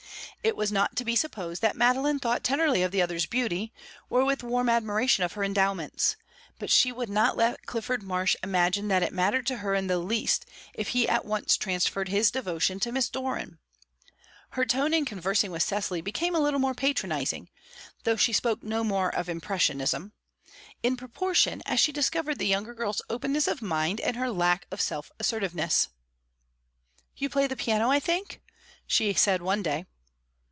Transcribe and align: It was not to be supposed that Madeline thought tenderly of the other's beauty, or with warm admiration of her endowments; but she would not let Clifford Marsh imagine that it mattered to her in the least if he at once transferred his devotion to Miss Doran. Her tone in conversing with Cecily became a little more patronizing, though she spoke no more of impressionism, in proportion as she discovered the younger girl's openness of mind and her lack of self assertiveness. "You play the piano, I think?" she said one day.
It 0.43 0.57
was 0.57 0.71
not 0.71 0.95
to 0.95 1.05
be 1.05 1.15
supposed 1.15 1.61
that 1.61 1.75
Madeline 1.75 2.17
thought 2.17 2.43
tenderly 2.43 2.81
of 2.81 2.91
the 2.91 2.99
other's 2.99 3.27
beauty, 3.27 3.71
or 4.09 4.25
with 4.25 4.41
warm 4.41 4.69
admiration 4.69 5.23
of 5.23 5.33
her 5.33 5.43
endowments; 5.43 6.15
but 6.57 6.71
she 6.71 6.91
would 6.91 7.09
not 7.09 7.37
let 7.37 7.67
Clifford 7.67 8.01
Marsh 8.01 8.35
imagine 8.41 8.87
that 8.87 9.03
it 9.03 9.13
mattered 9.13 9.45
to 9.45 9.57
her 9.57 9.75
in 9.75 9.85
the 9.85 9.99
least 9.99 10.47
if 10.73 10.89
he 10.89 11.07
at 11.07 11.25
once 11.25 11.55
transferred 11.57 12.09
his 12.09 12.31
devotion 12.31 12.79
to 12.79 12.91
Miss 12.91 13.07
Doran. 13.07 13.59
Her 14.53 14.65
tone 14.65 14.95
in 14.95 15.05
conversing 15.05 15.51
with 15.51 15.61
Cecily 15.61 16.01
became 16.01 16.33
a 16.33 16.39
little 16.39 16.59
more 16.59 16.73
patronizing, 16.73 17.47
though 18.03 18.15
she 18.15 18.33
spoke 18.33 18.63
no 18.63 18.83
more 18.83 19.13
of 19.13 19.29
impressionism, 19.29 20.11
in 20.81 20.97
proportion 20.97 21.61
as 21.67 21.79
she 21.79 21.91
discovered 21.91 22.39
the 22.39 22.47
younger 22.47 22.73
girl's 22.73 23.03
openness 23.11 23.47
of 23.47 23.61
mind 23.61 24.01
and 24.01 24.15
her 24.15 24.31
lack 24.31 24.65
of 24.71 24.81
self 24.81 25.11
assertiveness. 25.19 25.89
"You 27.15 27.29
play 27.29 27.45
the 27.45 27.55
piano, 27.55 27.91
I 27.91 27.99
think?" 27.99 28.41
she 28.87 29.13
said 29.13 29.43
one 29.43 29.61
day. 29.61 29.85